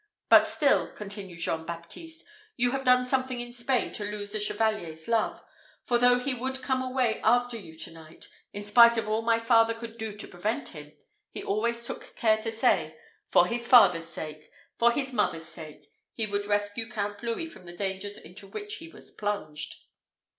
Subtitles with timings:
[0.29, 2.25] "But still," continued Jean Baptiste,
[2.57, 5.43] "you have done something in Spain to lose the Chevalier's love;
[5.83, 9.37] for though he would come away after you to night, in spite of all my
[9.37, 10.91] father could do to prevent him,
[11.29, 12.97] he always took care to say,
[13.29, 17.77] 'for his father's sake for his mother's sake, he would rescue Count Louis from the
[17.77, 19.75] dangers into which he was plunged.'"